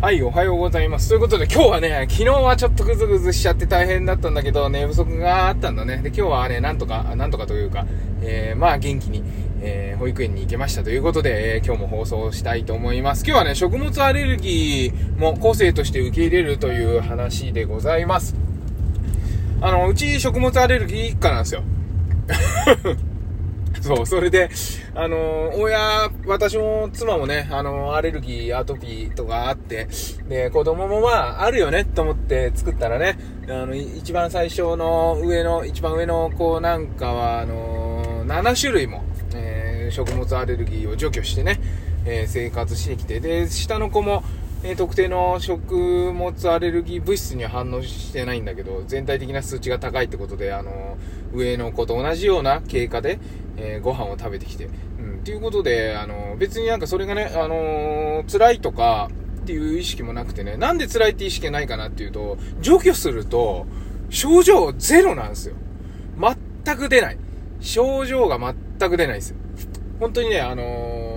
[0.00, 1.08] はい、おはようございます。
[1.08, 5.96] ということで今日はね、昨日はちょっとグズグズしちゃって大変だったんだけど、寝不足があったんだね。
[5.96, 7.84] で、今日はね、なんとか、なんとかというか、
[8.22, 9.24] えー、まあ元気に、
[9.60, 13.24] えー、保育園に行けましたということで、えー、今日も放送したいと思います。
[13.26, 18.36] 今日はね、食物アレルギーも個性として受け入れるという話でございます。
[19.60, 21.64] あの、うち食物アレルギー一家なんですよ。
[23.82, 24.50] そう、それで、
[24.94, 29.88] あの、親、私も妻もね、あの、アレルギー、アトピーとかあって、
[30.28, 39.02] で、子供もまあ、あるよねと思って作ったらね、あの、一番最初の上の、一番上の子なんかは、あの、7種類も、
[39.34, 41.60] えー、食物アレルギーを除去してね、
[42.04, 44.22] えー、生活してきて、で、下の子も、
[44.64, 50.98] え、特定の食物アレルギー物質には反応してないんだけど、全体的な数値が高いってことで、あの、
[51.32, 53.20] 上の子と同じような経過で、
[53.58, 59.10] えー、ご飯を食べてきて、うん、っていうことで、あの、別になんかそれがね、あのー、辛いとか
[59.42, 63.66] っていう意識もなくてね、なんで辛いって意識がないかなっていうと、除去すると、
[64.10, 65.56] 症状ゼロなんですよ。
[66.64, 67.18] 全く出ない。
[67.60, 69.36] 症状が全く出ないですよ。
[70.00, 71.08] 本当にね、あのー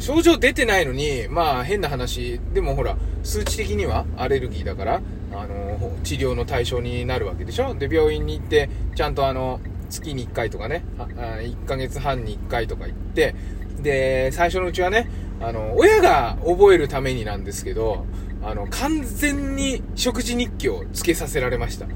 [0.00, 5.00] 症状出てないのに、まあ変な話、でもほら、数値的にはアレルギーだから、
[5.32, 9.60] あの、治療の対象になるわけでしょで、病院に行って、ちゃんとあの、
[9.94, 13.34] 月に1回とかね、1ヶ月半に1回とか行って、
[13.80, 15.08] で、最初のうちはね、
[15.40, 18.06] あの、親が覚えるためになんですけど、
[18.42, 21.86] あの、完全に食事日記をつけさせられました。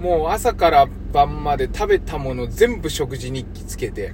[0.00, 4.12] もう朝から晩まで食べたもの全部食事日記つけて、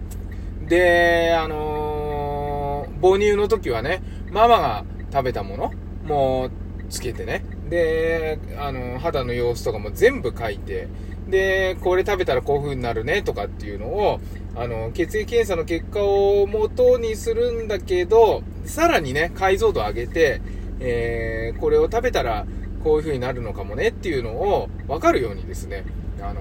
[0.68, 5.72] で、あの母乳の時はね、ママが食べたもの
[6.04, 6.50] も
[6.88, 7.44] つけてね。
[7.68, 10.88] で、あの、肌の様子とかも全部書いて、
[11.28, 14.20] で、これ食べたらこういう風になるねとかっていうのを、
[14.54, 20.40] あの、血液検査の結果を元にするんだけど、さらにね、解像度上げて、
[20.80, 22.46] えー、これを食べたら
[22.82, 25.84] こういう風になるのかもねっていうのを分かるようにですね、
[26.20, 26.40] あの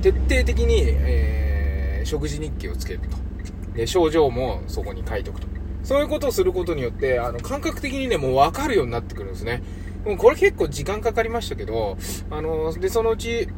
[0.00, 3.16] 徹底的に、えー、食事日記をつけると。
[3.74, 5.48] で、症状もそこに書いておくと。
[5.82, 9.62] そういうことをすることによって、あの、感覚的にね、もう分かるようになってくるんですね。
[10.04, 11.96] もうこれ結構時間かかりましたけど、
[12.30, 13.48] あの、で、そのうち、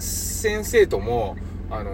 [0.00, 1.36] 先生とも、
[1.70, 1.90] あの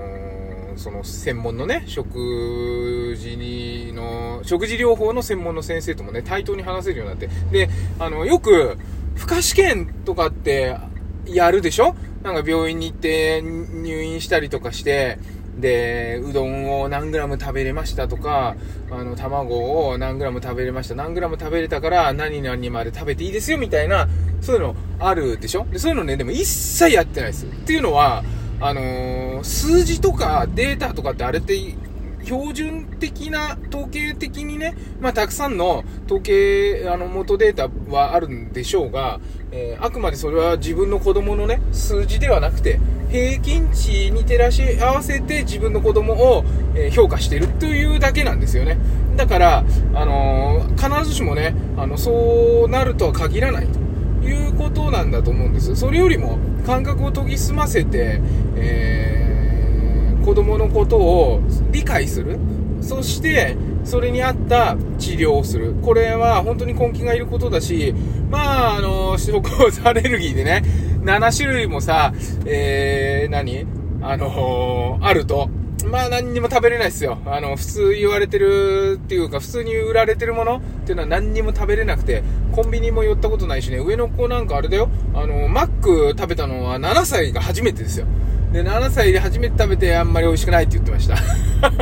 [0.76, 7.30] その専門のね、食事にの、食事療法の専門の先生ともね、対等に話せるようになって。
[7.50, 8.76] で、あの、よく、
[9.14, 10.76] 負荷試験とかって
[11.24, 11.96] やるでしょ？
[12.22, 15.18] なんか病院に行って入院したりとかして、
[15.56, 18.56] で、うどんを何グラム食べれましたとか、
[18.90, 24.06] あの、卵を何グラム食べれました、何グラム食べれたから何々まで食べていいですよみたいな、
[24.40, 25.66] そういうのあるでしょ？
[25.70, 27.46] で、そういうのね、でも一切やってないです。
[27.46, 28.24] っていうのは、
[28.60, 31.54] あのー、数字とかデータとかってあれって
[32.24, 39.20] 標準的な統計的にね、まあ、たくさんの統計、あの、元データはあるんでしょうが、
[39.52, 42.80] えー、あくまでそれは自分の子供のね、数字ではなくて、
[43.10, 46.44] 平均値に照らし合わせて自分の子供を、
[46.74, 48.76] え、評価してるというだけなんですよね。
[49.16, 49.64] だから、
[49.94, 53.78] あのー、必ずしもね、あの、そうなるとは限らないと
[54.26, 55.76] いうことなんだと思うんです。
[55.76, 58.20] それよりも、感覚を研ぎ澄ませて、
[58.56, 59.26] えー
[60.26, 62.36] 子供のことを理解する。
[62.80, 65.74] そして、それに合った治療をする。
[65.74, 67.94] これは本当に根気がいることだし、
[68.28, 70.64] まあ、あの、食物アレルギーでね、
[71.02, 72.12] 7種類もさ、
[72.44, 73.66] えー、何？
[74.02, 75.48] あのー、あると、
[75.86, 77.18] まあ何にも食べれないですよ。
[77.26, 88.06] あの、普通言われてるっていうか、普通に売られてるものっていうのは何にも食べれなくて、コンビニも寄ったことないしね、上の子なんかあれだよ、あの、マック食べたのは7歳が初めてですよ。
[88.52, 91.16] で、7歳で初めて食べてあんまり美味しくないって言ってました。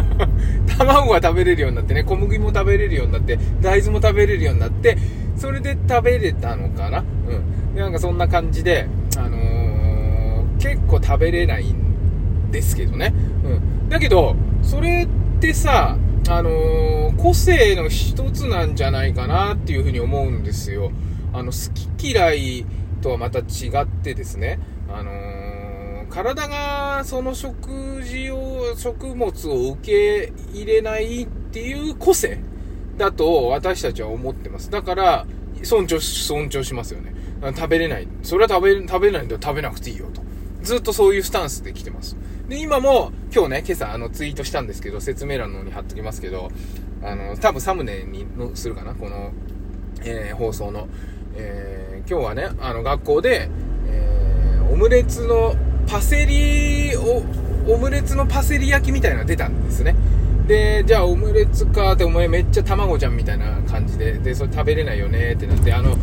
[0.78, 4.98] 卵が食べれるようになってね、小麦も食べれるようになって、大豆も食べれるようになって、
[5.36, 6.98] それで食べれたのかな
[7.28, 7.74] うん。
[7.74, 13.12] で、なんかそんな感じで、あのー、結構食べれないんですけどね。
[13.44, 13.73] うん。
[13.94, 15.96] だけど、それってさ、
[16.28, 20.90] あのー、個性の一つなんじゃないかなっていうふうに思うんですよ。
[21.32, 22.66] あの、好き嫌い
[23.02, 24.58] とはまた違ってですね、
[24.88, 25.34] あのー
[26.10, 32.38] 体がその食事を、食物を受け入れないっていう個性
[32.98, 34.70] だと私たちは思ってます。
[34.70, 35.26] だから、
[35.62, 37.14] 尊重、尊重しますよね。
[37.56, 38.08] 食べれない。
[38.22, 40.22] それは食べ、食べれないんだ食べなくていいよと。
[40.62, 42.16] ずっとそういうスタンスで来てます。
[42.48, 46.50] で、今も、今日ね、今朝あのツイートしたんですけど、説明欄の方に貼っときますけど、
[47.02, 49.32] あの、多分サムネにのするかな、この、
[50.04, 50.88] えー、放送の。
[51.36, 53.48] えー、今日はね、あの、学校で、
[53.88, 55.54] えー、オムレツの
[55.86, 57.22] パセリを、
[57.66, 59.96] オムレツのパセリ焼きみたいなの出たんですね。
[60.46, 65.96] で、じゃあオムレツかってお前めっちゃ卵じゃんみたいな感じで、で、それ食べれないよねってなって、あの、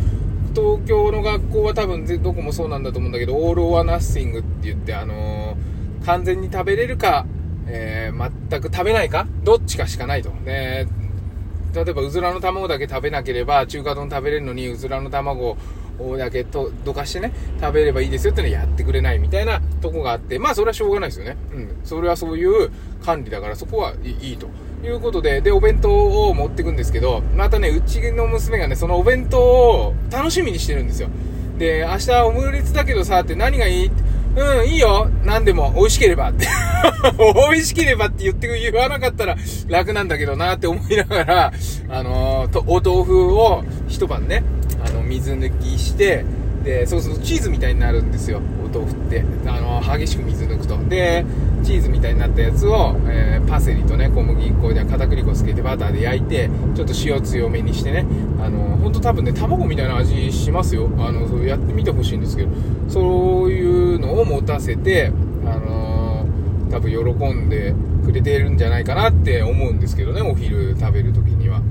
[0.54, 5.71] 東京の学校は多分どこもそうなんだと思うんだけど、オール・オア・ナッシングって言って、あのー、
[6.04, 7.26] 完全に食べれるか、
[7.66, 10.30] えー、全く食べないかどっちかしかないと。
[10.30, 10.86] ね、
[11.74, 15.56] 例えば、うずらの卵だけ食べなければ、中華丼食べれるのに、うずらの卵
[15.98, 21.36] をだけとどかしてね、食べればいいですよってのはやってくれないみたいなとこがあって、まあそれはしょうがないですよね。
[21.54, 21.76] うん。
[21.84, 22.70] それはそういう
[23.04, 24.48] 管理だからそこはいいと。
[24.84, 31.08] いうことで、で、お弁当を持ってくんですけど、またね、うちの娘がね、そのお弁当を楽しみにしてるんですよ。
[31.56, 33.90] で、明日オムレツだけどさ、って何がいい
[34.34, 35.10] うん、いいよ。
[35.24, 36.46] 何でも、美味しければって。
[37.50, 39.36] 美味しければって言って言わなかったら
[39.68, 41.52] 楽なんだけどなって思いながら、
[41.88, 44.42] あのー、お豆腐を一晩ね、
[44.84, 46.24] あの、水抜きして、
[46.64, 49.24] で、そうするとチーズみたいになるんですよ、お豆腐って。
[49.46, 50.78] あの、激しく水抜くと。
[50.88, 51.24] で、
[51.62, 58.06] チーズみたいになったやつを、えー、パセリとね、小麦粉で片栗粉つけてバターで焼いて、ちょっと塩強めにしてね、
[58.40, 60.88] あの、ほんと多分ね、卵みたいな味しますよ。
[60.98, 62.50] あの、そうやってみてほしいんですけど、
[62.88, 63.31] そう
[64.42, 65.12] 持たせて、
[65.46, 66.26] あの
[66.70, 67.74] 多分喜んで
[68.04, 71.62] くれてるんじゃないかなって思うんですけどね、お昼食べる時には。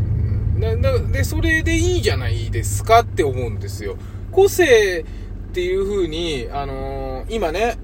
[1.12, 3.98] で、それでいいじゃないですかって思うんですよ。
[4.32, 7.78] 個性っていう風に、あのー、今ね、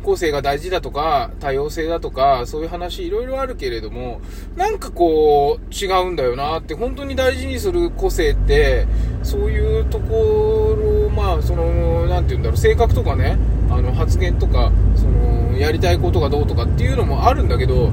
[0.00, 4.20] 個性が大事だとか、多様性だとか、そういう話いろいろあるけれども、
[4.56, 8.86] なんかこう、違うんだよなって、本当に大事にする個性って、
[9.22, 13.38] そういうところ、まあ、その、なんて言うんだろう、性格とかね、
[13.70, 17.90] あの、発言とか、その、やりたいことがどうとかっていうのもあるんだけど、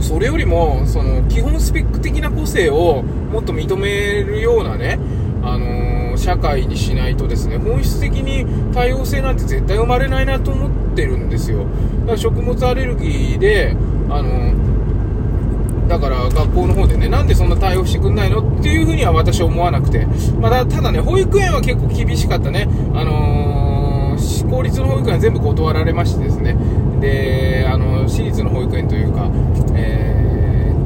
[0.00, 4.98] それよりも、その、基本スペック的な個性をもっと認めるようなね、
[5.44, 11.66] あのー、社会にしないとですね、本質的に多様性なんて絶対生まれないなと思ってるんですよ。
[12.00, 13.76] だから食物アレルギーで、
[14.08, 20.06] あのー、だから学校の方でね、なんでそんな対応してくんないのっていうふうには私は思わなくて。
[20.40, 22.68] まあ、ただね、保育園は結構厳しかったね。
[22.94, 26.56] あのー、公立の保育園は全部断られましてですね。
[27.00, 29.28] で、あの、私立の保育園というか、
[29.74, 30.13] えー、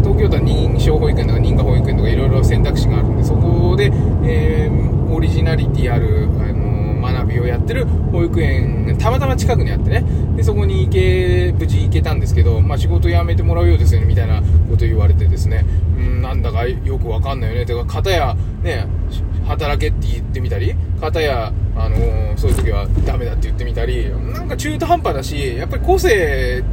[0.08, 3.92] 東京都は認証保育園とか認可保育園とかいろいろ選択肢があるんで、そこで、
[4.24, 10.04] えー、オリジナリティある、あの学びをやってる保育園がたまたま近くにあってね。
[10.34, 14.40] でそこに行け無事行けたんですけど、まあ、仕事辞めてもらうようですよねみたいな
[14.70, 15.64] こと言われてですね。
[15.98, 17.66] うんなんだかよくわかんないよね。
[17.66, 18.86] てか片やね
[19.46, 26.64] 働けって言ってみたり片やあのー、そういう時はダメだって言ってみたりなんか中途半端だしやっぱり個性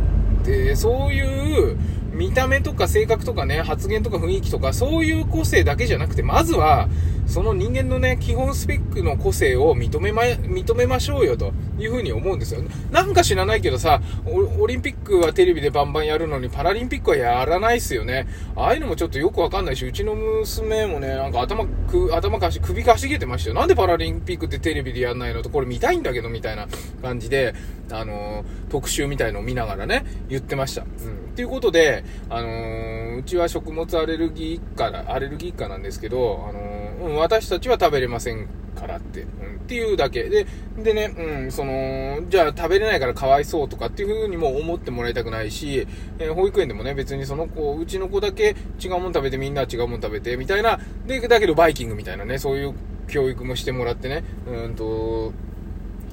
[0.41, 1.77] ってそういう
[2.15, 6.87] 見た目とか性格とかね、発言とか雰囲気とか、そういう個性だけじゃなくて、まずは、
[7.27, 12.61] その人間のね、基本スペックの個性を認めま、認めましょうよというふうに思うんですよ。
[12.91, 18.27] なんか知らないけどさ、オリンピックはテレビでバンバンやるのにパラリンピックはやらないっすよね。
[18.55, 23.55] ああいうのもちょっとよくわかんないし、うちの娘もね、なんか頭く、頭かし、首かしげてましたよ。
[23.55, 26.67] なんでパラリンピックってテレビでやんないのと、これ見たいんだけど、みたいな
[27.01, 27.53] 感じで、
[27.91, 30.83] あの、特集みたいのを見ながらね、言ってました。
[30.83, 30.87] うん。
[30.87, 30.89] っ
[31.35, 39.29] ていうことで、あのー、うちは食物アレルギー一家、アレルギー一家なんですけど、あのーうん、私たちは食べれませんからって、うん、っ
[39.67, 40.23] ていうだけ。
[40.23, 45.87] で、でね、うん、その、じゃあ食べれないからかわいそうとかっていう風にも思ってもらいたくないし、
[46.19, 52.73] えー、保育園でもね、別にその子、うちの子だけ違うもん食べてみんな違うもん食べて、みたいな、で、だけどバイキングみたいなね、そういう
[53.07, 55.33] 教育もしてもらってね、うんと、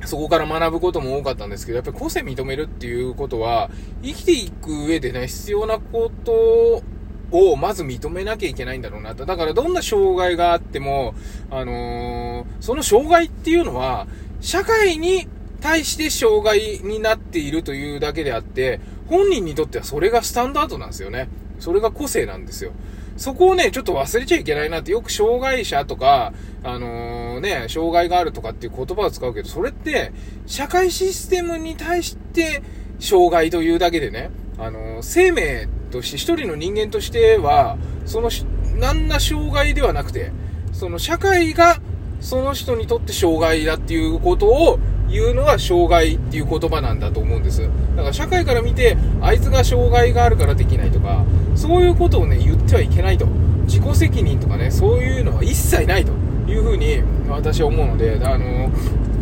[0.05, 3.71] そこから学ぶことも多かったんですけど、やっぱり個性認めるっていうことは、
[4.03, 6.83] 生きていく上でね、必要なこと
[7.31, 9.25] をまず認めなきゃいけないんだろうなと。
[9.27, 11.15] だからどんな障害があっても、
[11.51, 14.07] あのー、その障害っていうのは、
[14.41, 15.29] 社会に
[15.61, 21.29] 対して障害になっているというだけであって、本人にとってはそれがスタンダードなんですよね。
[21.59, 22.73] それが個性なんですよ。
[23.23, 26.33] そこをね、ちょっと忘れちゃいけないなって、よく障害者とか、
[26.64, 30.12] あのー、ね、障害があるとかっていう言葉を使うけど、それって、
[30.47, 32.64] 社会システムに対して、
[32.99, 38.29] 障害というだけでね、あのー、生命として、一人の人間としては、その、
[38.75, 40.33] 何ら障害ではなくて、
[40.73, 41.76] その社会が
[42.21, 44.81] その人にとって障害だっていうことを
[45.12, 47.62] 言うのが障害っていう言葉なんだと思うんです。
[47.97, 53.26] だから社会から見て、あいつが障害があるからできないとか、そういうことをね、言ってはいけないと。
[53.66, 56.12] 自己責任とかね、そういうのは一切ないと
[56.50, 58.71] いうふうに私は思うので、あの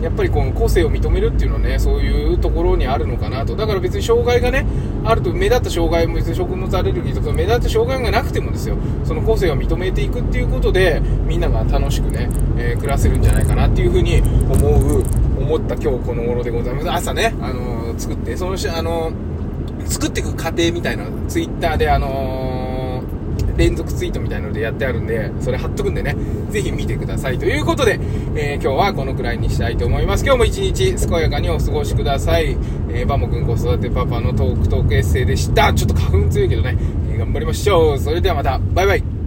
[0.03, 3.55] やっぱりこの個性を認めるっていうのはね、そういうところにあるのかなと。
[3.55, 4.65] だから別に障害がね、
[5.05, 15.05] あると目立った障害も別に食物アレルギーとか目立った障害がなくてもですよ、その個性を認めていくっていうことで、みんなが楽しくね、えー、暮らせるんじゃないかなっていうふうに思う、
[15.41, 16.91] 思った今日この頃でございます。
[16.91, 23.03] 朝ね、あのー、作って、そのし、あのー、作っていく過程みたいな、ツイッターであの
[23.57, 26.17] 連続ツイートみたいなのでやってあるんで、それ貼っとくんでね、
[26.51, 27.39] ぜひ見てください。
[27.39, 28.01] ということで、
[28.35, 30.25] え、今日はこのくらいにしたいと思います。
[30.25, 32.57] 今日も一日健やかにお過ごしください。
[32.91, 35.73] えー、バモくん子育てパパのトークトークエッセイでした。
[35.75, 36.77] ちょっと花粉強いけどね、
[37.13, 37.99] え、頑張りましょう。
[37.99, 39.20] それではまた、バイバイ。